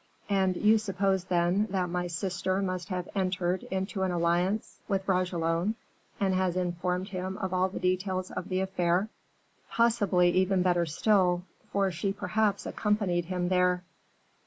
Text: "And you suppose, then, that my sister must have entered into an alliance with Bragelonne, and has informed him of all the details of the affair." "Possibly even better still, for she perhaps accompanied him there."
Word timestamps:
"And 0.29 0.55
you 0.57 0.79
suppose, 0.79 1.25
then, 1.25 1.67
that 1.69 1.87
my 1.87 2.07
sister 2.07 2.59
must 2.63 2.87
have 2.89 3.07
entered 3.13 3.61
into 3.69 4.01
an 4.01 4.09
alliance 4.09 4.79
with 4.87 5.05
Bragelonne, 5.05 5.75
and 6.19 6.33
has 6.33 6.55
informed 6.57 7.09
him 7.09 7.37
of 7.37 7.53
all 7.53 7.69
the 7.69 7.79
details 7.79 8.31
of 8.31 8.49
the 8.49 8.61
affair." 8.61 9.09
"Possibly 9.69 10.31
even 10.31 10.63
better 10.63 10.87
still, 10.87 11.43
for 11.71 11.91
she 11.91 12.13
perhaps 12.13 12.65
accompanied 12.65 13.25
him 13.25 13.49
there." 13.49 13.83